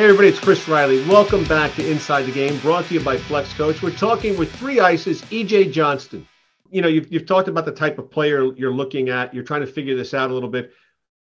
[0.00, 1.06] Hey everybody, it's Chris Riley.
[1.06, 3.82] Welcome back to Inside the Game, brought to you by Flex Coach.
[3.82, 6.26] We're talking with three ices, EJ Johnston.
[6.70, 9.34] You know, you've, you've talked about the type of player you're looking at.
[9.34, 10.72] You're trying to figure this out a little bit.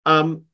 [0.07, 0.45] Um,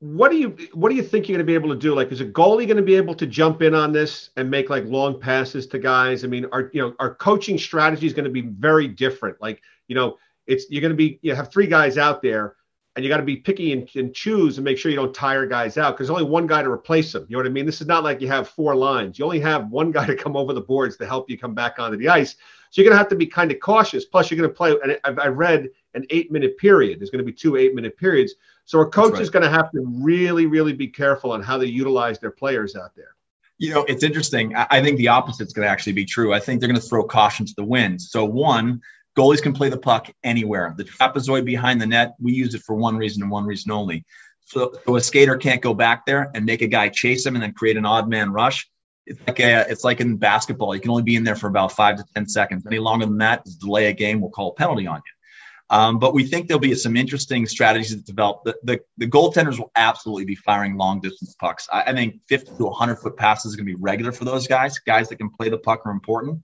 [0.00, 1.94] what do you what do you think you're going to be able to do?
[1.94, 4.68] Like, is a goalie going to be able to jump in on this and make
[4.68, 6.24] like long passes to guys?
[6.24, 9.40] I mean, our you know our coaching strategy is going to be very different.
[9.40, 12.56] Like, you know, it's you're going to be you have three guys out there
[12.98, 15.46] and you got to be picky and, and, choose and make sure you don't tire
[15.46, 17.24] guys out because there's only one guy to replace them.
[17.28, 17.64] You know what I mean?
[17.64, 19.20] This is not like you have four lines.
[19.20, 21.78] You only have one guy to come over the boards to help you come back
[21.78, 22.34] onto the ice.
[22.70, 24.04] So you're going to have to be kind of cautious.
[24.04, 26.98] Plus, you're going to play, and I've, I read an eight minute period.
[26.98, 28.34] There's going to be two eight minute periods.
[28.64, 29.22] So a coach right.
[29.22, 32.74] is going to have to really, really be careful on how they utilize their players
[32.74, 33.14] out there.
[33.58, 34.56] You know, it's interesting.
[34.56, 36.34] I think the opposite is going to actually be true.
[36.34, 38.02] I think they're going to throw caution to the wind.
[38.02, 38.80] So, one,
[39.18, 40.72] Goalies can play the puck anywhere.
[40.76, 44.04] The trapezoid behind the net, we use it for one reason and one reason only.
[44.44, 47.42] So, so a skater can't go back there and make a guy chase him and
[47.42, 48.70] then create an odd man rush.
[49.06, 50.72] It's like a, it's like in basketball.
[50.72, 52.64] You can only be in there for about five to ten seconds.
[52.64, 54.20] Any longer than that, is delay a game.
[54.20, 55.76] We'll call a penalty on you.
[55.76, 58.44] Um, but we think there'll be some interesting strategies that develop.
[58.44, 61.68] The, the, the goaltenders will absolutely be firing long distance pucks.
[61.72, 64.46] I, I think 50 to 100 foot passes is going to be regular for those
[64.46, 64.78] guys.
[64.78, 66.40] Guys that can play the puck are important.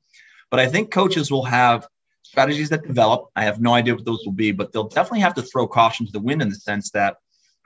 [0.50, 1.86] But I think coaches will have
[2.34, 3.30] strategies that develop.
[3.36, 6.04] I have no idea what those will be, but they'll definitely have to throw caution
[6.04, 7.18] to the wind in the sense that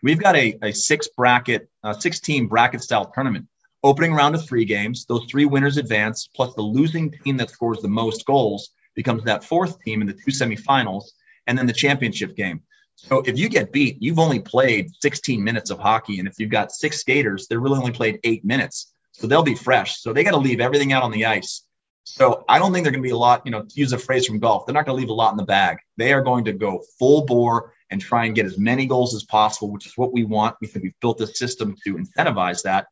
[0.02, 3.46] we've got a, a six bracket, uh, six team bracket style tournament.
[3.82, 7.80] Opening round of three games, those three winners advance, plus the losing team that scores
[7.80, 11.04] the most goals becomes that fourth team in the two semifinals,
[11.46, 12.60] and then the championship game.
[12.96, 16.18] So if you get beat, you've only played 16 minutes of hockey.
[16.18, 18.92] And if you've got six skaters, they're really only played eight minutes.
[19.12, 19.98] So they'll be fresh.
[20.02, 21.62] So they got to leave everything out on the ice.
[22.10, 23.98] So I don't think they're going to be a lot, you know, to use a
[23.98, 25.78] phrase from golf, they're not going to leave a lot in the bag.
[25.98, 29.24] They are going to go full bore and try and get as many goals as
[29.24, 30.56] possible, which is what we want.
[30.60, 32.86] We think we've built a system to incentivize that.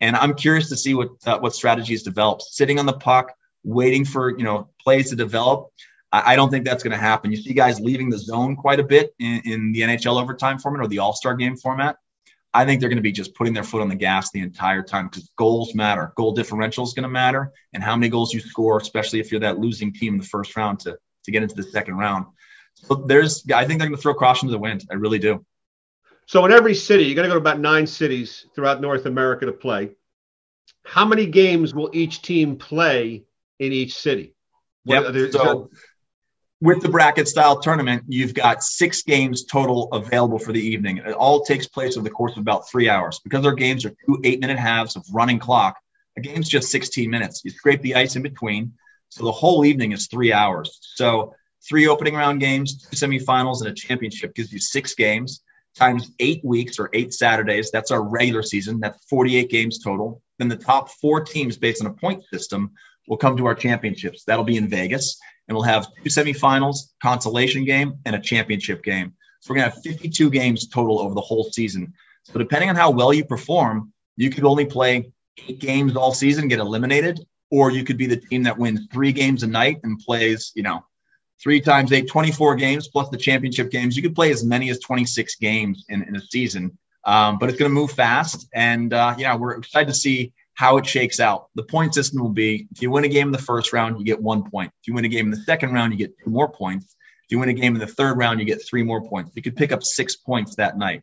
[0.00, 2.42] And I'm curious to see what uh, what strategies develop.
[2.42, 3.32] Sitting on the puck,
[3.62, 5.68] waiting for you know plays to develop.
[6.10, 7.30] I, I don't think that's going to happen.
[7.30, 10.84] You see guys leaving the zone quite a bit in, in the NHL overtime format
[10.84, 11.96] or the All Star game format.
[12.54, 14.82] I think they're going to be just putting their foot on the gas the entire
[14.82, 16.12] time because goals matter.
[16.16, 19.40] Goal differential is going to matter, and how many goals you score, especially if you're
[19.40, 22.26] that losing team in the first round to to get into the second round.
[22.74, 24.84] So there's, I think they're going to throw caution to the wind.
[24.90, 25.44] I really do.
[26.26, 29.46] So in every city, you're going to go to about nine cities throughout North America
[29.46, 29.90] to play.
[30.84, 33.24] How many games will each team play
[33.58, 34.34] in each city?
[34.84, 35.12] Yep.
[35.12, 35.70] There, so
[36.62, 40.98] with the bracket style tournament, you've got six games total available for the evening.
[40.98, 43.20] It all takes place over the course of about three hours.
[43.24, 45.76] Because our games are two eight minute halves of running clock,
[46.16, 47.42] a game's just 16 minutes.
[47.44, 48.74] You scrape the ice in between.
[49.08, 50.78] So the whole evening is three hours.
[50.94, 51.34] So
[51.68, 55.42] three opening round games, two semifinals, and a championship gives you six games
[55.74, 57.72] times eight weeks or eight Saturdays.
[57.72, 58.78] That's our regular season.
[58.78, 60.22] That's 48 games total.
[60.38, 62.70] Then the top four teams based on a point system
[63.08, 64.24] will come to our championships.
[64.24, 65.18] That'll be in Vegas
[65.48, 69.12] and we'll have two semifinals, consolation game, and a championship game.
[69.40, 71.92] So we're going to have 52 games total over the whole season.
[72.24, 75.10] So depending on how well you perform, you could only play
[75.48, 77.20] eight games all season, get eliminated,
[77.50, 80.62] or you could be the team that wins three games a night and plays, you
[80.62, 80.84] know,
[81.42, 83.96] three times eight, 24 games plus the championship games.
[83.96, 87.58] You could play as many as 26 games in, in a season, um, but it's
[87.58, 88.48] going to move fast.
[88.54, 91.48] And uh, yeah, we're excited to see how it shakes out.
[91.54, 94.04] The point system will be if you win a game in the first round, you
[94.04, 94.70] get one point.
[94.80, 96.96] If you win a game in the second round, you get two more points.
[97.24, 99.32] If you win a game in the third round, you get three more points.
[99.34, 101.02] You could pick up six points that night.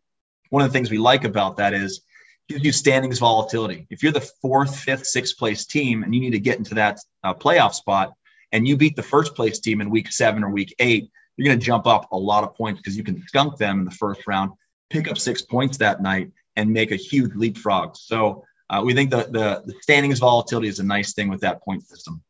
[0.50, 2.02] One of the things we like about that is
[2.48, 3.88] it gives you standings volatility.
[3.90, 7.00] If you're the fourth, fifth, sixth place team and you need to get into that
[7.24, 8.14] uh, playoff spot
[8.52, 11.60] and you beat the first place team in week seven or week eight, you're going
[11.60, 14.28] to jump up a lot of points because you can skunk them in the first
[14.28, 14.52] round,
[14.90, 17.96] pick up six points that night, and make a huge leapfrog.
[17.96, 21.62] So uh, we think the, the, the standings volatility is a nice thing with that
[21.63, 22.22] point system.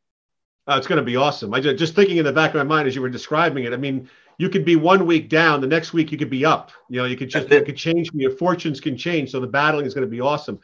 [0.68, 1.54] Uh, it's going to be awesome.
[1.54, 3.74] I just, just thinking in the back of my mind as you were describing it.
[3.74, 6.72] I mean, you could be one week down, the next week you could be up.
[6.90, 8.12] You know, you could just you could change.
[8.14, 9.32] Your fortunes can change.
[9.32, 10.60] So the battling is going to be awesome.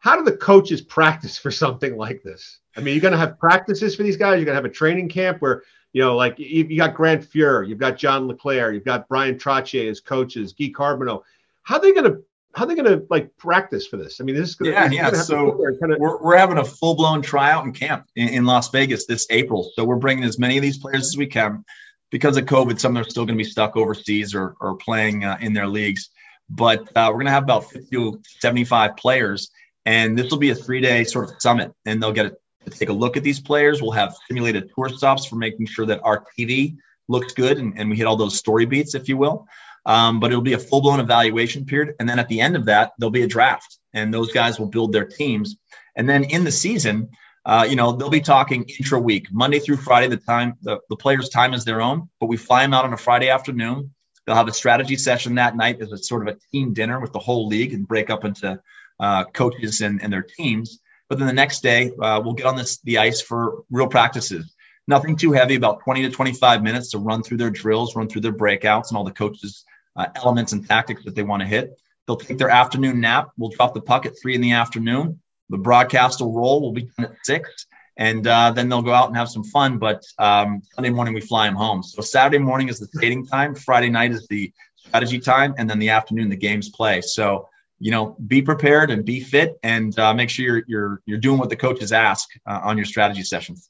[0.00, 2.60] How do the coaches practice for something like this?
[2.76, 4.36] I mean, you're going to have practices for these guys.
[4.36, 5.62] You're going to have a training camp where
[5.92, 9.36] you know, like you, you got Grant Fuhr, you've got John LeClair, you've got Bryan
[9.36, 11.22] Trottier as coaches, Guy Carbonneau.
[11.62, 12.22] How are they going to
[12.58, 14.20] how are they going to like practice for this?
[14.20, 15.12] I mean, this is going yeah, yeah.
[15.12, 16.00] So kind of...
[16.00, 19.70] we're, we're having a full blown tryout and camp in, in, Las Vegas this April.
[19.74, 21.64] So we're bringing as many of these players as we can.
[22.10, 24.74] Because of COVID, some of them are still going to be stuck overseas or, or
[24.76, 26.10] playing uh, in their leagues.
[26.50, 29.50] But uh, we're going to have about 50 to 75 players.
[29.86, 31.72] And this will be a three day sort of summit.
[31.84, 32.32] And they'll get
[32.64, 33.80] to take a look at these players.
[33.80, 36.76] We'll have simulated tour stops for making sure that our TV
[37.06, 39.46] looks good and, and we hit all those story beats, if you will.
[39.88, 41.94] Um, but it'll be a full blown evaluation period.
[41.98, 43.78] And then at the end of that, there'll be a draft.
[43.94, 45.56] and those guys will build their teams.
[45.96, 47.08] And then in the season,
[47.46, 50.08] uh, you know, they'll be talking intra week, Monday through Friday.
[50.08, 52.92] The time, the, the players' time is their own, but we fly them out on
[52.92, 53.90] a Friday afternoon.
[54.26, 57.14] They'll have a strategy session that night as a sort of a team dinner with
[57.14, 58.60] the whole league and break up into
[59.00, 60.80] uh, coaches and, and their teams.
[61.08, 64.54] But then the next day, uh, we'll get on this, the ice for real practices.
[64.86, 68.20] Nothing too heavy, about 20 to 25 minutes to run through their drills, run through
[68.20, 69.64] their breakouts, and all the coaches'
[69.98, 71.78] uh, elements and tactics that they want to hit.
[72.06, 73.30] They'll take their afternoon nap.
[73.36, 75.20] We'll drop the puck at three in the afternoon.
[75.50, 76.62] The broadcast will roll.
[76.62, 77.66] We'll be done at six.
[77.98, 79.78] And uh, then they'll go out and have some fun.
[79.78, 81.82] But um, Sunday morning, we fly them home.
[81.82, 83.54] So Saturday morning is the skating time.
[83.54, 85.54] Friday night is the strategy time.
[85.58, 87.00] And then the afternoon, the games play.
[87.00, 87.48] So,
[87.80, 91.38] you know, be prepared and be fit and uh, make sure you're, you're, you're doing
[91.38, 93.68] what the coaches ask uh, on your strategy sessions.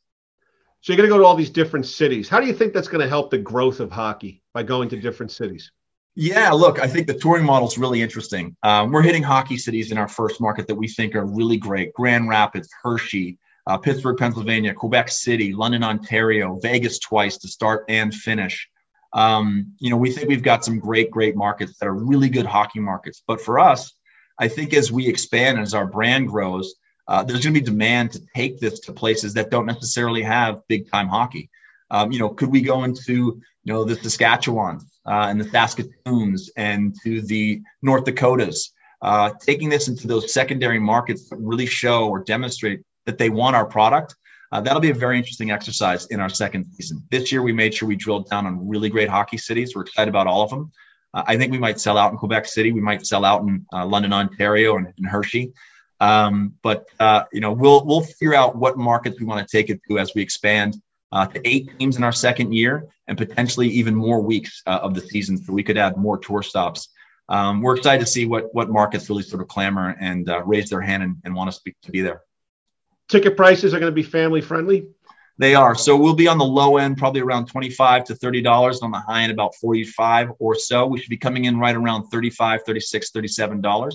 [0.83, 2.29] So you're going to go to all these different cities.
[2.29, 4.97] How do you think that's going to help the growth of hockey by going to
[5.01, 5.73] different cities?
[6.21, 8.57] Yeah, look, I think the touring model is really interesting.
[8.65, 11.93] Um, we're hitting hockey cities in our first market that we think are really great
[11.93, 13.39] Grand Rapids, Hershey,
[13.69, 18.69] uh, Pittsburgh, Pennsylvania, Quebec City, London, Ontario, Vegas twice to start and finish.
[19.13, 22.47] Um, you know, we think we've got some great, great markets that are really good
[22.47, 23.23] hockey markets.
[23.25, 23.95] But for us,
[24.41, 26.75] I think as we expand, as our brand grows,
[27.07, 30.63] uh, there's going to be demand to take this to places that don't necessarily have
[30.67, 31.49] big time hockey.
[31.91, 36.51] Um, you know, could we go into you know the Saskatchewan uh, and the Saskatoons
[36.57, 42.09] and to the North Dakotas, uh, taking this into those secondary markets that really show
[42.09, 44.15] or demonstrate that they want our product.
[44.51, 47.03] Uh, that'll be a very interesting exercise in our second season.
[47.11, 49.75] This year, we made sure we drilled down on really great hockey cities.
[49.75, 50.73] We're excited about all of them.
[51.13, 52.73] Uh, I think we might sell out in Quebec City.
[52.73, 55.53] We might sell out in uh, London, Ontario, and Hershey.
[56.01, 59.69] Um, but uh, you know, we'll we'll figure out what markets we want to take
[59.69, 60.81] it to as we expand
[61.13, 64.95] uh, to eight teams in our second year and potentially even more weeks uh, of
[64.95, 65.37] the season.
[65.39, 66.89] So we could add more tour stops.
[67.29, 70.71] Um, we're excited to see what what markets really sort of clamor and uh, raise
[70.71, 72.23] their hand and, and want us to be, to be there.
[73.09, 74.89] Ticket prices are going to be family friendly.
[75.39, 75.75] They are.
[75.77, 78.83] So we'll be on the low end, probably around 25 to $30.
[78.83, 80.87] On the high end, about 45 or so.
[80.87, 83.95] We should be coming in right around 35, 36, $37.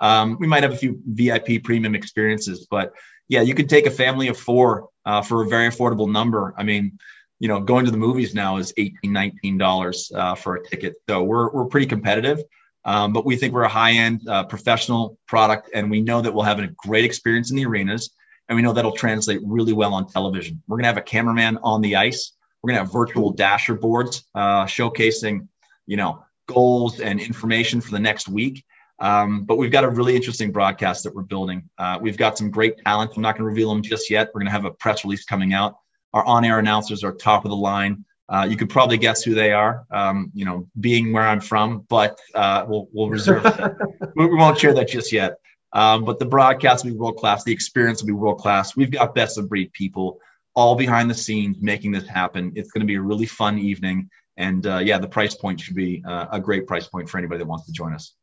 [0.00, 2.92] Um, we might have a few VIP premium experiences, but
[3.28, 6.54] yeah, you could take a family of four uh, for a very affordable number.
[6.56, 6.98] I mean,
[7.38, 10.96] you know, going to the movies now is 18 $19 uh, for a ticket.
[11.08, 12.42] So we're, we're pretty competitive.
[12.84, 16.32] Um, but we think we're a high end uh, professional product, and we know that
[16.32, 18.10] we'll have a great experience in the arenas,
[18.48, 20.62] and we know that'll translate really well on television.
[20.66, 22.32] We're to have a cameraman on the ice.
[22.62, 25.46] We're to have virtual dasher boards uh, showcasing,
[25.86, 28.64] you know, goals and information for the next week.
[29.00, 31.68] Um, but we've got a really interesting broadcast that we're building.
[31.78, 33.12] Uh, we've got some great talent.
[33.16, 34.28] I'm not going to reveal them just yet.
[34.34, 35.76] We're going to have a press release coming out.
[36.12, 38.04] Our on-air announcers are top of the line.
[38.28, 41.84] Uh, you could probably guess who they are, um, you know, being where I'm from,
[41.88, 43.76] but uh, we'll, we'll reserve that.
[44.16, 45.38] we, won't share that just yet.
[45.72, 47.42] Um, but the broadcast will be world class.
[47.42, 48.76] The experience will be world class.
[48.76, 50.20] We've got best of breed people
[50.54, 52.52] all behind the scenes making this happen.
[52.54, 54.08] It's going to be a really fun evening.
[54.36, 57.38] And uh, yeah, the price point should be uh, a great price point for anybody
[57.38, 58.14] that wants to join us.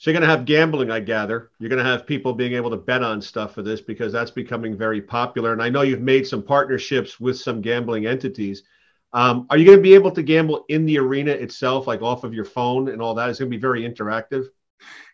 [0.00, 1.50] So you're going to have gambling, I gather.
[1.58, 4.30] You're going to have people being able to bet on stuff for this because that's
[4.30, 5.52] becoming very popular.
[5.52, 8.62] And I know you've made some partnerships with some gambling entities.
[9.12, 12.24] Um, are you going to be able to gamble in the arena itself, like off
[12.24, 13.28] of your phone and all that?
[13.28, 14.46] It's going to be very interactive.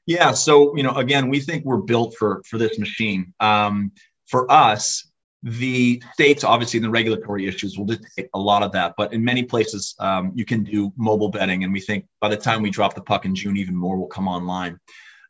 [0.06, 0.30] Yeah.
[0.30, 3.34] So you know, again, we think we're built for for this machine.
[3.40, 3.90] Um,
[4.28, 5.10] for us,
[5.46, 8.94] the states, obviously, the regulatory issues will dictate a lot of that.
[8.96, 11.62] But in many places, um, you can do mobile betting.
[11.62, 14.08] And we think by the time we drop the puck in June, even more will
[14.08, 14.80] come online.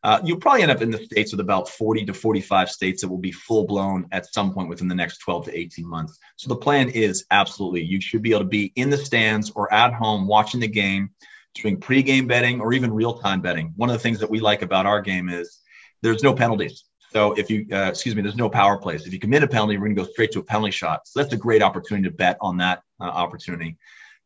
[0.02, 3.08] Uh, you'll probably end up in the states with about 40 to 45 states that
[3.08, 6.18] will be full blown at some point within the next 12 to 18 months.
[6.37, 9.73] So the plan is absolutely you should be able to be in the stands or
[9.75, 11.11] at home watching the game,
[11.54, 13.75] doing pregame betting or even real time betting.
[13.76, 15.58] One of the things that we like about our game is
[16.00, 16.85] there's no penalties.
[17.12, 19.06] So if you, uh, excuse me, there's no power plays.
[19.06, 21.06] If you commit a penalty, we're going to go straight to a penalty shot.
[21.06, 23.76] So that's a great opportunity to bet on that uh, opportunity.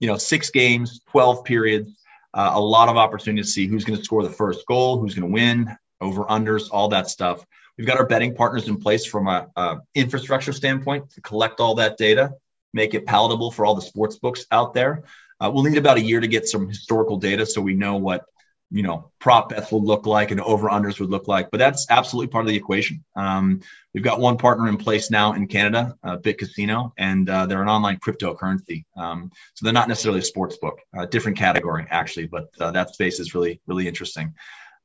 [0.01, 1.93] You know, six games, 12 periods,
[2.33, 5.15] uh, a lot of opportunity to see who's going to score the first goal, who's
[5.15, 7.45] going to win, over unders, all that stuff.
[7.77, 11.75] We've got our betting partners in place from a, a infrastructure standpoint to collect all
[11.77, 12.33] that data,
[12.73, 15.05] make it palatable for all the sports books out there.
[15.41, 18.25] Uh, we'll need about a year to get some historical data so we know what
[18.71, 21.87] you know prop bets would look like and over unders would look like but that's
[21.91, 23.05] absolutely part of the equation.
[23.17, 23.61] Um,
[23.93, 27.69] we've got one partner in place now in canada uh, Bitcasino and uh, they're an
[27.69, 28.85] online cryptocurrency.
[28.97, 30.79] Um, so they're not necessarily a sports book
[31.11, 34.35] different category actually but uh, that space is really really interesting.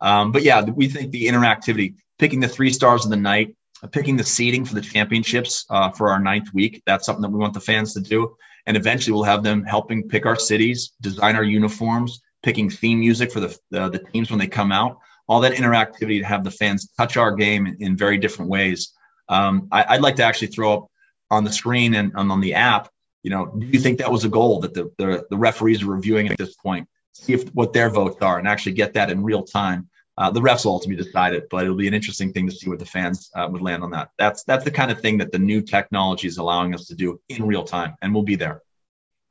[0.01, 3.88] Um, but yeah we think the interactivity picking the three stars of the night uh,
[3.88, 7.39] picking the seating for the championships uh, for our ninth week that's something that we
[7.39, 8.36] want the fans to do.
[8.68, 13.32] And eventually we'll have them helping pick our cities design our uniforms picking theme music
[13.32, 15.00] for the, the, the teams when they come out.
[15.28, 18.94] all that interactivity to have the fans touch our game in, in very different ways.
[19.28, 20.88] Um, I, would like to actually throw up
[21.32, 22.90] on the screen and, and on the app.
[23.24, 25.88] You know, do you think that was a goal that the, the, the referees are
[25.88, 26.88] reviewing at this point?
[27.14, 29.90] See if what their votes are and actually get that in real time.
[30.16, 32.70] Uh, the refs will ultimately decide it, but it'll be an interesting thing to see
[32.70, 34.12] what the fans uh, would land on that.
[34.20, 37.20] That's that's the kind of thing that the new technology is allowing us to do
[37.28, 38.62] in real time, and we'll be there.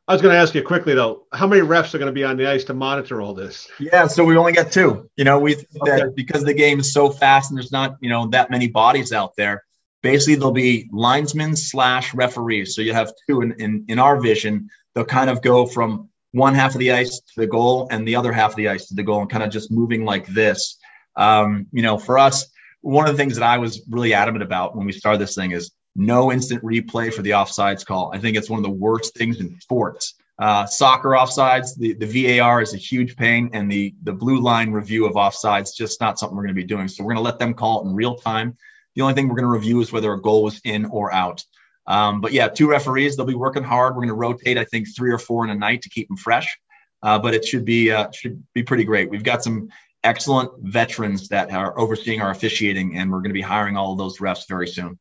[0.07, 2.25] I was going to ask you quickly though, how many refs are going to be
[2.25, 3.71] on the ice to monitor all this?
[3.81, 5.09] Yeah, so we only got two.
[5.17, 5.65] You know, we okay.
[5.85, 9.13] that because the game is so fast and there's not you know that many bodies
[9.13, 9.65] out there.
[10.03, 12.75] Basically, there'll be linesmen slash referees.
[12.75, 14.69] So you have two in, in in our vision.
[14.95, 18.17] They'll kind of go from one half of the ice to the goal and the
[18.17, 20.77] other half of the ice to the goal and kind of just moving like this.
[21.17, 22.47] Um, you know, for us,
[22.83, 25.53] one of the things that I was really adamant about when we started this thing
[25.53, 28.11] is no instant replay for the offsides call.
[28.15, 30.15] I think it's one of the worst things in sports.
[30.39, 34.73] Uh, soccer offsides, the, the VAR is a huge pain, and the the blue line
[34.73, 36.89] review of offsides just not something we're going to be doing.
[36.89, 38.57] So we're going to let them call it in real time.
[38.97, 41.45] The only thing we're going to review is whether a goal was in or out.
[41.87, 43.17] Um, but yeah, two referees.
[43.17, 43.95] They'll be working hard.
[43.95, 46.17] We're going to rotate, I think, three or four in a night to keep them
[46.17, 46.59] fresh.
[47.03, 49.11] Uh, but it should be uh, should be pretty great.
[49.11, 49.69] We've got some
[50.03, 53.99] excellent veterans that are overseeing our officiating, and we're going to be hiring all of
[53.99, 54.99] those refs very soon.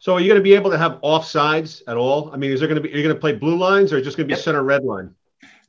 [0.00, 2.30] So are you going to be able to have offsides at all?
[2.32, 4.00] I mean, is there going to be, are you going to play blue lines or
[4.00, 4.44] just going to be yep.
[4.44, 5.14] center red line?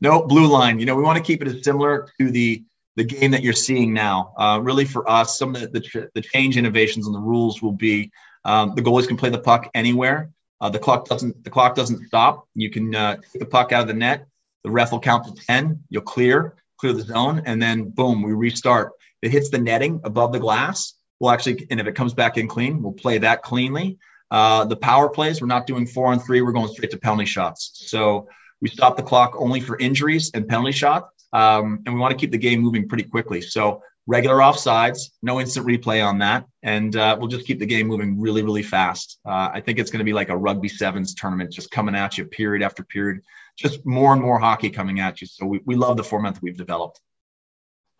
[0.02, 0.80] No, blue line.
[0.80, 2.64] You know, we want to keep it as similar to the
[2.96, 4.34] the game that you're seeing now.
[4.38, 7.72] Uh, really, for us, some of the, the, the change innovations and the rules will
[7.72, 8.12] be
[8.44, 10.32] um, the goalies can play the puck anywhere.
[10.60, 12.48] Uh, the clock doesn't the clock doesn't stop.
[12.56, 14.28] You can uh, take the puck out of the net.
[14.64, 15.84] The ref will count to ten.
[15.90, 18.92] You'll clear clear the zone, and then boom, we restart.
[19.22, 20.94] If it hits the netting above the glass.
[21.20, 23.98] We'll actually, and if it comes back in clean, we'll play that cleanly.
[24.32, 26.42] Uh, the power plays, we're not doing four on three.
[26.42, 27.86] We're going straight to penalty shots.
[27.88, 28.28] So
[28.62, 31.28] we stop the clock only for injuries and penalty shots.
[31.34, 33.42] Um, and we want to keep the game moving pretty quickly.
[33.42, 36.46] So regular offsides, no instant replay on that.
[36.64, 39.20] And uh, we'll just keep the game moving really, really fast.
[39.26, 42.18] Uh, I think it's going to be like a rugby sevens tournament, just coming at
[42.18, 43.22] you period after period,
[43.56, 45.28] just more and more hockey coming at you.
[45.28, 47.00] So we, we love the format that we've developed.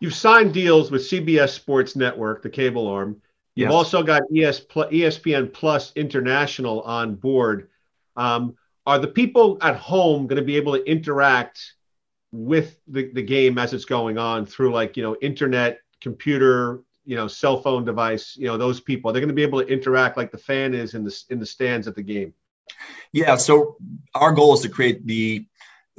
[0.00, 3.20] You've signed deals with CBS Sports Network, the cable arm.
[3.60, 7.68] You've also got ES, ESPN Plus International on board.
[8.16, 11.74] Um, are the people at home going to be able to interact
[12.32, 17.16] with the, the game as it's going on through like, you know, internet, computer, you
[17.16, 20.16] know, cell phone device, you know, those people, they're going to be able to interact
[20.16, 22.32] like the fan is in the, in the stands at the game.
[23.12, 23.36] Yeah.
[23.36, 23.76] So
[24.14, 25.46] our goal is to create the,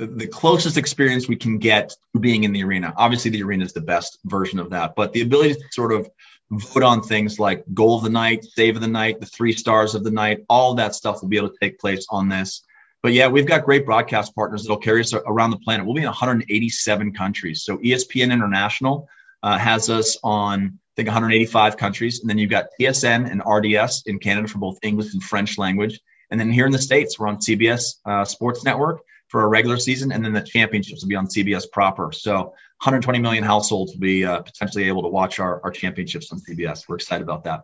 [0.08, 2.94] the closest experience we can get to being in the arena.
[2.98, 6.10] Obviously, the arena is the best version of that, but the ability to sort of
[6.52, 9.96] vote on things like goal of the night, save of the night, the three stars
[9.96, 12.64] of the night, all that stuff will be able to take place on this.
[13.02, 15.86] But yeah, we've got great broadcast partners that'll carry us around the planet.
[15.86, 17.64] We'll be in 187 countries.
[17.64, 19.08] So ESPN International
[19.42, 22.20] uh, has us on, I think, 185 countries.
[22.20, 26.00] And then you've got TSN and RDS in Canada for both English and French language.
[26.30, 29.78] And then here in the States, we're on CBS uh, Sports Network for a regular
[29.78, 30.12] season.
[30.12, 32.12] And then the championships will be on CBS proper.
[32.12, 36.40] So 120 million households will be uh, potentially able to watch our, our championships on
[36.40, 36.90] CBS.
[36.90, 37.62] We're excited about that.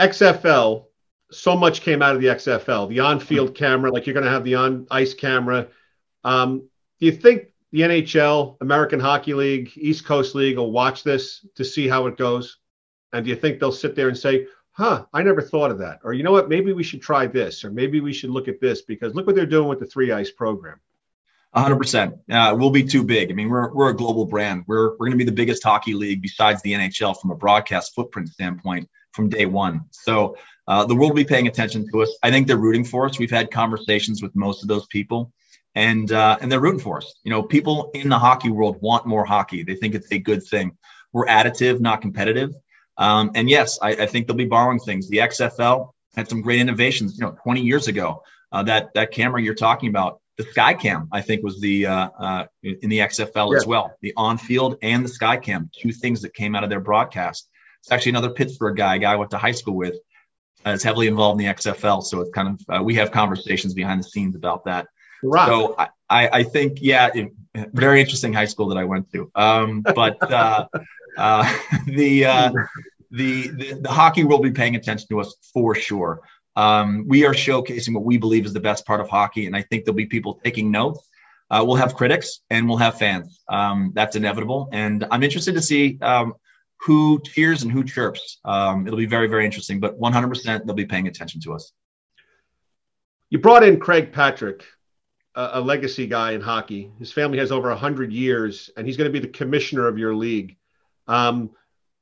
[0.00, 0.86] XFL
[1.30, 4.44] so much came out of the XFL, the on-field camera, like you're going to have
[4.44, 5.68] the on-ice camera.
[6.24, 6.60] Um,
[7.00, 11.66] do you think the NHL, American Hockey League, East Coast League will watch this to
[11.66, 12.56] see how it goes?
[13.12, 14.46] And do you think they'll sit there and say,
[14.78, 15.98] huh, I never thought of that?
[16.04, 18.60] Or you know what, maybe we should try this, or maybe we should look at
[18.60, 20.78] this because look what they're doing with the three ice program.
[21.56, 22.18] 100%.
[22.30, 23.30] Uh, we'll be too big.
[23.30, 24.64] I mean, we're, we're a global brand.
[24.66, 27.94] We're, we're going to be the biggest hockey league besides the NHL from a broadcast
[27.94, 29.86] footprint standpoint from day one.
[29.90, 30.36] So
[30.68, 32.16] uh, the world will be paying attention to us.
[32.22, 33.18] I think they're rooting for us.
[33.18, 35.32] We've had conversations with most of those people,
[35.74, 37.14] and uh, and they're rooting for us.
[37.24, 39.62] You know, people in the hockey world want more hockey.
[39.62, 40.76] They think it's a good thing.
[41.12, 42.52] We're additive, not competitive.
[42.98, 45.08] Um, and yes, I, I, think they'll be borrowing things.
[45.08, 47.16] The XFL had some great innovations.
[47.16, 51.20] You know, 20 years ago, uh, that that camera you're talking about, the Skycam, I
[51.20, 53.58] think was the uh, uh, in the XFL yeah.
[53.58, 53.94] as well.
[54.02, 57.48] The on-field and the Skycam, two things that came out of their broadcast.
[57.80, 59.94] It's actually another Pittsburgh guy, a guy I went to high school with
[60.66, 62.02] uh, is heavily involved in the XFL.
[62.02, 64.86] So it's kind of uh, we have conversations behind the scenes about that.
[65.22, 65.46] Right.
[65.46, 65.88] So I,
[66.28, 67.32] I, think yeah, it,
[67.72, 69.30] very interesting high school that I went to.
[69.34, 70.16] Um, but
[71.18, 71.52] uh,
[71.86, 72.52] the, uh,
[73.10, 76.20] the, the the hockey will be paying attention to us for sure.
[76.56, 79.62] Um, we are showcasing what we believe is the best part of hockey, and I
[79.62, 81.08] think there'll be people taking notes.
[81.50, 83.40] Uh, we'll have critics and we'll have fans.
[83.48, 86.34] Um, that's inevitable, and I'm interested to see um,
[86.80, 88.38] who cheers and who chirps.
[88.44, 91.72] Um, it'll be very, very interesting, but 100% they'll be paying attention to us.
[93.30, 94.64] You brought in Craig Patrick,
[95.34, 96.90] a legacy guy in hockey.
[96.98, 100.14] His family has over 100 years, and he's going to be the commissioner of your
[100.14, 100.56] league.
[101.08, 101.50] Um,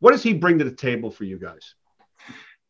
[0.01, 1.75] what does he bring to the table for you guys?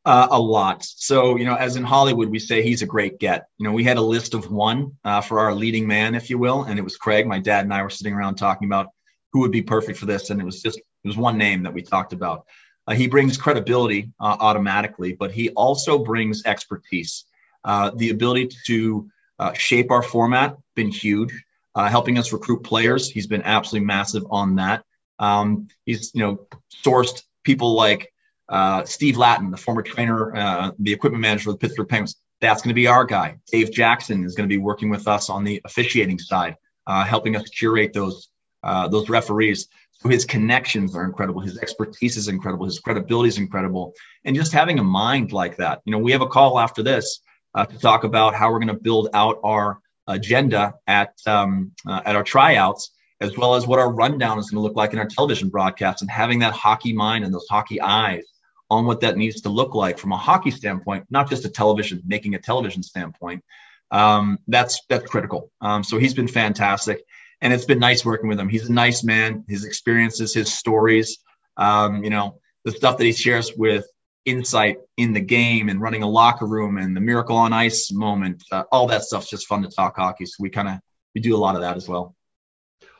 [0.04, 0.84] Uh, a lot.
[0.84, 3.48] So, you know, as in Hollywood, we say he's a great get.
[3.58, 6.38] You know, we had a list of one uh, for our leading man, if you
[6.38, 7.26] will, and it was Craig.
[7.26, 8.90] My dad and I were sitting around talking about
[9.32, 11.74] who would be perfect for this, and it was just it was one name that
[11.74, 12.46] we talked about.
[12.86, 17.24] Uh, he brings credibility uh, automatically, but he also brings expertise,
[17.64, 20.56] uh, the ability to uh, shape our format.
[20.76, 21.32] Been huge,
[21.74, 23.10] helping us recruit players.
[23.10, 24.84] He's been absolutely massive on that.
[25.18, 26.46] Um, he's you know
[26.84, 28.12] sourced people like
[28.48, 32.62] uh, Steve Latin, the former trainer, uh, the equipment manager of the Pittsburgh Penguins, that's
[32.62, 33.36] going to be our guy.
[33.50, 36.56] Dave Jackson is going to be working with us on the officiating side,
[36.86, 38.28] uh, helping us curate those
[38.62, 39.68] uh, those referees.
[39.92, 41.40] So his connections are incredible.
[41.40, 42.66] His expertise is incredible.
[42.66, 43.94] His credibility is incredible.
[44.24, 47.20] And just having a mind like that, you know, we have a call after this
[47.54, 52.02] uh, to talk about how we're going to build out our agenda at um, uh,
[52.04, 54.98] at our tryouts as well as what our rundown is going to look like in
[54.98, 58.24] our television broadcast and having that hockey mind and those hockey eyes
[58.70, 62.02] on what that needs to look like from a hockey standpoint, not just a television,
[62.06, 63.42] making a television standpoint.
[63.90, 65.50] Um, that's that's critical.
[65.60, 67.04] Um, so he's been fantastic,
[67.40, 68.48] and it's been nice working with him.
[68.48, 69.44] He's a nice man.
[69.48, 71.18] His experiences, his stories,
[71.56, 73.86] um, you know, the stuff that he shares with
[74.24, 78.42] insight in the game and running a locker room and the miracle on ice moment,
[78.50, 80.26] uh, all that stuff's just fun to talk hockey.
[80.26, 80.80] So we kind of
[81.14, 82.15] we do a lot of that as well.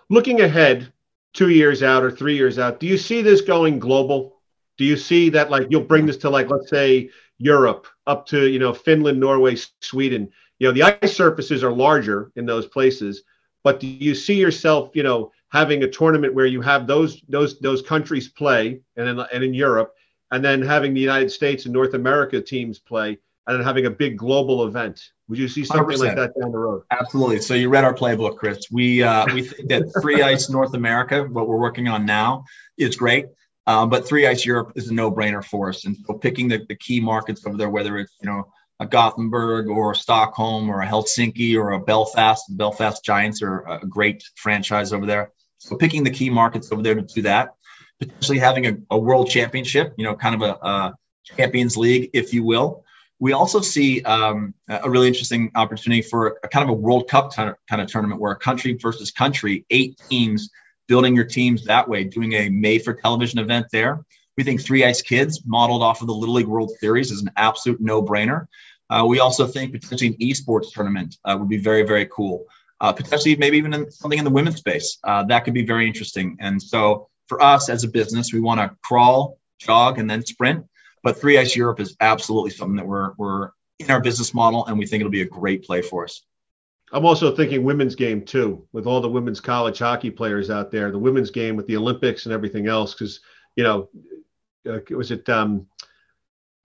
[0.09, 0.93] Looking ahead,
[1.33, 4.37] two years out or three years out, do you see this going global?
[4.79, 8.49] Do you see that like you'll bring this to like let's say Europe up to
[8.49, 10.31] you know Finland, Norway, Sweden?
[10.59, 13.23] You know the ice surfaces are larger in those places,
[13.65, 17.59] but do you see yourself you know having a tournament where you have those those
[17.59, 19.95] those countries play and in, and in Europe,
[20.31, 23.91] and then having the United States and North America teams play, and then having a
[23.91, 25.11] big global event?
[25.29, 25.99] Would you see something 100%.
[25.99, 26.83] like that down the road?
[26.91, 27.41] Absolutely.
[27.41, 28.71] So you read our playbook, Chris.
[28.71, 32.45] We uh, we think that Three Ice North America, what we're working on now,
[32.79, 33.27] is great.
[33.67, 36.77] Um, but Three Ice Europe is a no-brainer for us, and so picking the, the
[36.77, 40.87] key markets over there, whether it's you know a Gothenburg or a Stockholm or a
[40.87, 45.33] Helsinki or a Belfast, the Belfast Giants are a great franchise over there.
[45.59, 47.55] So picking the key markets over there to do that,
[47.99, 50.95] potentially having a, a world championship, you know, kind of a, a,
[51.37, 52.85] Champions League, if you will.
[53.19, 57.35] We also see um, a really interesting opportunity for a kind of a World Cup
[57.35, 60.51] kind of tournament where a country versus country, eight teams
[60.89, 64.05] building your teams that way, doing a made for television event there.
[64.37, 67.31] We think Three Ice Kids, modeled off of the Little League World Series, is an
[67.37, 68.47] absolute no brainer.
[68.91, 72.45] Uh, we also think potentially an esports tournament uh, would be very, very cool.
[72.81, 74.99] Uh, potentially, maybe even in something in the women's space.
[75.03, 76.37] Uh, that could be very interesting.
[76.41, 80.65] And so, for us as a business, we want to crawl, jog, and then sprint.
[81.07, 84.77] But Three Ice Europe is absolutely something that we're, we're in our business model, and
[84.77, 86.23] we think it'll be a great play for us.
[86.91, 90.91] I'm also thinking women's game too, with all the women's college hockey players out there.
[90.91, 93.21] The women's game with the Olympics and everything else, because
[93.55, 93.89] you know,
[94.69, 95.69] uh, was it um,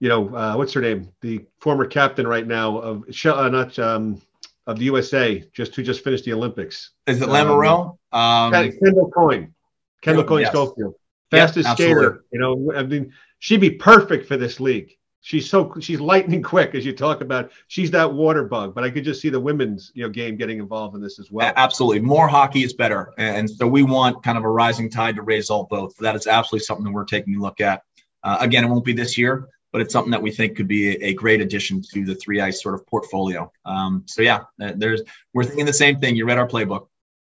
[0.00, 1.12] you know, uh, what's her name?
[1.20, 4.20] The former captain right now of uh, not um,
[4.66, 6.90] of the USA, just who just finished the Olympics.
[7.06, 7.96] Is it Lamoureux?
[8.10, 9.54] Um, um, Kendall Coyne,
[10.00, 10.50] Kendall Coyne yes.
[10.50, 10.96] Schofield,
[11.30, 12.24] fastest yeah, skater.
[12.32, 14.96] You know, I mean, she'd be perfect for this league.
[15.20, 17.50] She's so she's lightning quick as you talk about.
[17.66, 20.58] She's that water bug but i could just see the women's you know game getting
[20.58, 21.52] involved in this as well.
[21.56, 22.00] Absolutely.
[22.00, 23.12] More hockey is better.
[23.18, 25.96] And so we want kind of a rising tide to raise all boats.
[25.96, 27.82] That is absolutely something that we're taking a look at.
[28.24, 30.90] Uh, again it won't be this year but it's something that we think could be
[31.02, 33.50] a, great addition to the three ice sort of portfolio.
[33.64, 35.02] Um, so yeah uh, there's
[35.34, 36.14] we're thinking the same thing.
[36.14, 36.86] You read our playbook.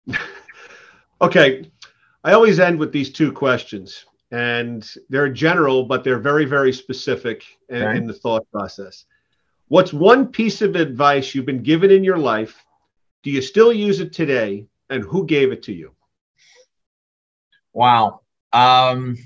[1.22, 1.72] Okay.
[2.26, 7.44] I always end with these two questions and they're general, but they're very, very specific
[7.70, 7.98] in, okay.
[7.98, 9.06] in the thought process.
[9.68, 12.64] What's one piece of advice you've been given in your life?
[13.24, 14.68] Do you still use it today?
[14.90, 15.96] And who gave it to you?
[17.74, 18.22] Wow.
[18.54, 19.18] Um,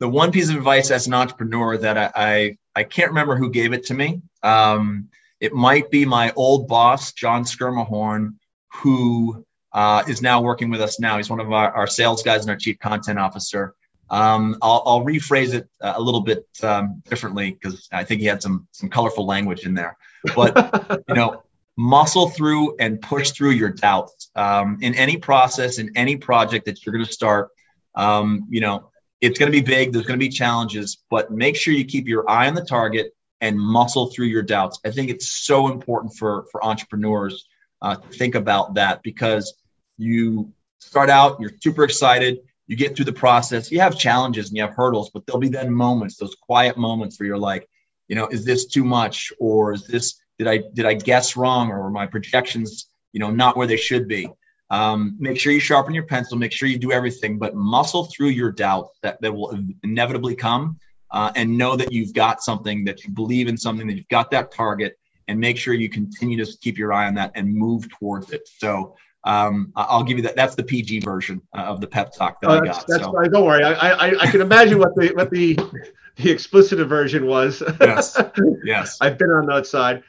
[0.00, 3.50] the one piece of advice as an entrepreneur that I, I, I can't remember who
[3.50, 4.22] gave it to me.
[4.42, 5.08] Um,
[5.40, 8.34] it might be my old boss, John Skirmahorn,
[8.72, 9.44] who
[9.74, 11.16] uh, is now working with us now.
[11.16, 13.74] He's one of our, our sales guys and our chief content officer.
[14.08, 18.26] Um, I'll, I'll, rephrase it uh, a little bit um, differently because I think he
[18.26, 19.96] had some some colorful language in there.
[20.36, 21.42] But you know,
[21.76, 26.84] muscle through and push through your doubts um, in any process in any project that
[26.84, 27.48] you're going to start.
[27.96, 29.92] Um, you know, it's going to be big.
[29.92, 33.16] There's going to be challenges, but make sure you keep your eye on the target
[33.40, 34.78] and muscle through your doubts.
[34.84, 37.48] I think it's so important for for entrepreneurs
[37.82, 39.54] uh, to think about that because
[39.96, 44.56] you start out, you're super excited, you get through the process, you have challenges and
[44.56, 47.68] you have hurdles, but there'll be then moments, those quiet moments where you're like,
[48.08, 51.70] you know, is this too much or is this did I did I guess wrong
[51.70, 54.28] or my projections, you know, not where they should be?
[54.70, 58.28] Um, make sure you sharpen your pencil, make sure you do everything, but muscle through
[58.28, 60.78] your doubt that, that will inevitably come
[61.10, 64.30] uh, and know that you've got something, that you believe in something, that you've got
[64.32, 67.88] that target, and make sure you continue to keep your eye on that and move
[67.90, 68.48] towards it.
[68.58, 70.36] So um, I'll give you that.
[70.36, 72.86] That's the PG version uh, of the pep talk that uh, I got.
[72.86, 73.12] That's so.
[73.12, 73.30] fine.
[73.30, 73.64] Don't worry.
[73.64, 75.58] I, I, I can imagine what the what the
[76.16, 77.62] the explicit version was.
[77.80, 78.20] Yes.
[78.64, 78.96] Yes.
[79.00, 80.02] I've been on that side.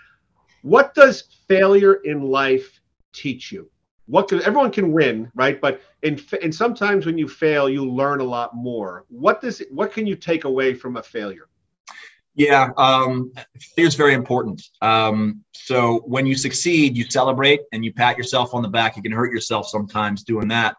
[0.62, 2.80] What does failure in life
[3.12, 3.70] teach you?
[4.08, 5.60] What can, everyone can win, right?
[5.60, 9.06] But in and sometimes when you fail, you learn a lot more.
[9.10, 11.48] What does what can you take away from a failure?
[12.36, 13.32] Yeah, um,
[13.78, 14.62] is very important.
[14.82, 18.98] Um, so when you succeed, you celebrate and you pat yourself on the back.
[18.98, 20.76] You can hurt yourself sometimes doing that.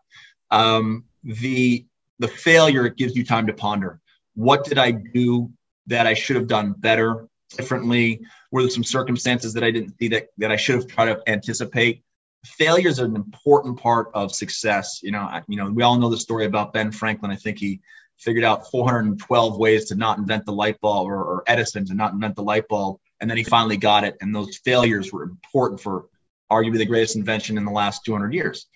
[0.50, 1.86] Um, the
[2.18, 4.00] the failure it gives you time to ponder.
[4.34, 5.50] What did I do
[5.86, 8.20] that I should have done better, differently?
[8.52, 11.22] Were there some circumstances that I didn't see that that I should have tried to
[11.26, 12.02] anticipate?
[12.44, 15.00] Failure is an important part of success.
[15.02, 17.30] You know, I, you know, we all know the story about Ben Franklin.
[17.30, 17.80] I think he
[18.18, 22.12] figured out 412 ways to not invent the light bulb or, or, Edison to not
[22.12, 22.98] invent the light bulb.
[23.20, 24.16] And then he finally got it.
[24.20, 26.06] And those failures were important for
[26.50, 28.66] arguably the greatest invention in the last 200 years.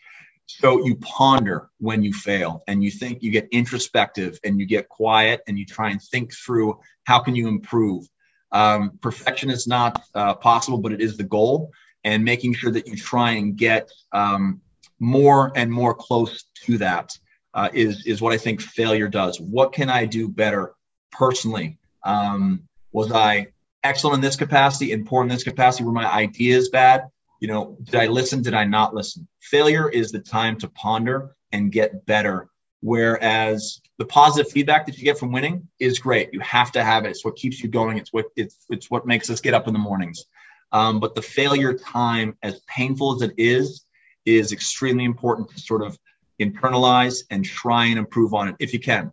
[0.47, 4.89] So you ponder when you fail and you think you get introspective and you get
[4.89, 8.07] quiet and you try and think through how can you improve.
[8.51, 11.71] Um, perfection is not uh, possible, but it is the goal.
[12.03, 14.61] And making sure that you try and get um,
[14.99, 17.17] more and more close to that
[17.55, 19.41] uh, is is what I think failure does.
[19.41, 20.75] What can I do better
[21.11, 21.79] personally?
[22.05, 23.49] Um, was I
[23.83, 25.85] excellent in this capacity and poor in this capacity?
[25.85, 27.09] Were my ideas bad?
[27.41, 28.43] You know, did I listen?
[28.43, 29.27] Did I not listen?
[29.41, 32.49] Failure is the time to ponder and get better.
[32.83, 36.31] Whereas the positive feedback that you get from winning is great.
[36.33, 37.11] You have to have it.
[37.11, 37.99] It's what keeps you going.
[37.99, 40.25] It's what it's it's what makes us get up in the mornings.
[40.73, 43.85] Um, but the failure time, as painful as it is,
[44.25, 45.99] is extremely important to sort of
[46.41, 49.13] internalize and try and improve on it if you can.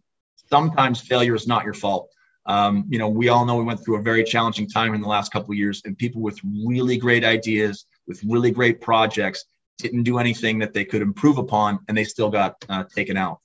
[0.50, 2.10] Sometimes failure is not your fault.
[2.46, 5.08] Um, you know, we all know we went through a very challenging time in the
[5.08, 9.46] last couple of years, and people with really great ideas, with really great projects,
[9.78, 13.40] didn't do anything that they could improve upon, and they still got uh, taken out.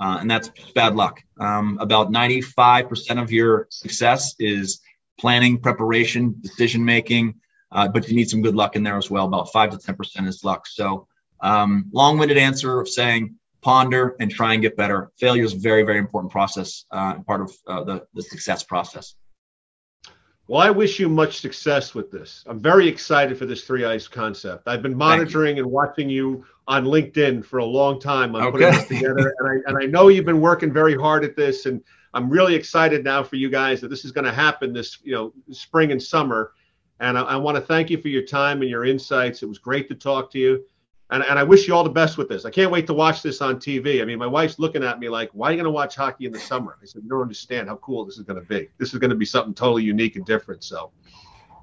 [0.00, 1.22] Uh, and that's bad luck.
[1.40, 4.80] Um, about 95% of your success is
[5.18, 7.34] planning, preparation, decision making,
[7.72, 9.26] uh, but you need some good luck in there as well.
[9.26, 10.66] About five to 10% is luck.
[10.66, 11.07] So
[11.40, 15.10] um, long-winded answer of saying ponder and try and get better.
[15.18, 19.14] Failure is a very, very important process, uh, part of uh, the, the success process.
[20.46, 22.42] Well, I wish you much success with this.
[22.46, 24.66] I'm very excited for this three ice concept.
[24.66, 28.52] I've been monitoring and watching you on LinkedIn for a long time on okay.
[28.52, 31.66] putting this together, and I and I know you've been working very hard at this,
[31.66, 31.82] and
[32.14, 35.12] I'm really excited now for you guys that this is going to happen this you
[35.12, 36.52] know spring and summer.
[37.00, 39.42] And I, I want to thank you for your time and your insights.
[39.42, 40.64] It was great to talk to you
[41.10, 42.44] and, and I wish you all the best with this.
[42.44, 44.02] I can't wait to watch this on TV.
[44.02, 46.26] I mean, my wife's looking at me like, "Why are you going to watch hockey
[46.26, 48.68] in the summer?" I said, "You don't understand how cool this is going to be.
[48.78, 50.90] This is going to be something totally unique and different." So,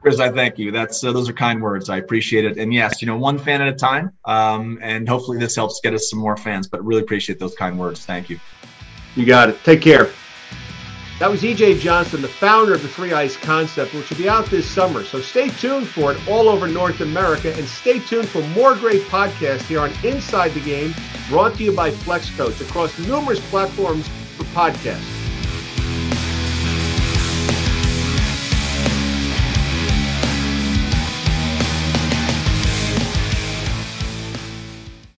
[0.01, 0.71] Chris, I thank you.
[0.71, 1.89] That's uh, those are kind words.
[1.89, 2.57] I appreciate it.
[2.57, 4.11] And yes, you know, one fan at a time.
[4.25, 6.67] Um, and hopefully, this helps get us some more fans.
[6.67, 8.03] But really appreciate those kind words.
[8.03, 8.39] Thank you.
[9.15, 9.63] You got it.
[9.63, 10.09] Take care.
[11.17, 14.47] That was EJ Johnston, the founder of the Three Ice concept, which will be out
[14.47, 15.05] this summer.
[15.05, 19.03] So stay tuned for it all over North America and stay tuned for more great
[19.03, 20.93] podcasts here on Inside the Game,
[21.29, 25.24] brought to you by Flex Coach across numerous platforms for podcasts.